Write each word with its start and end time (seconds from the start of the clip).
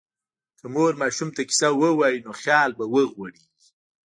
که 0.59 0.65
مور 0.73 0.93
ماشوم 1.01 1.29
ته 1.35 1.41
کیسه 1.49 1.69
ووایي، 1.71 2.23
نو 2.25 2.31
خیال 2.41 2.71
به 2.77 2.85
وغوړېږي. 2.93 3.47